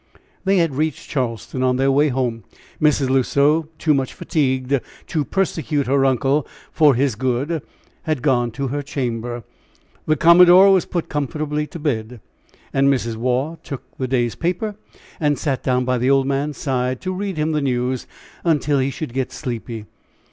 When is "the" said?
10.07-10.15, 13.99-14.07, 15.99-16.09, 17.51-17.61